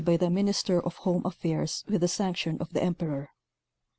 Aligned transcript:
by 0.03 0.17
the 0.17 0.31
Minister 0.31 0.81
of 0.83 0.95
Home 1.05 1.21
Affairs 1.25 1.83
with 1.87 2.01
the 2.01 2.07
sanc 2.07 2.35
tion 2.37 2.57
of 2.59 2.73
the 2.73 2.81
emperor. 2.81 3.29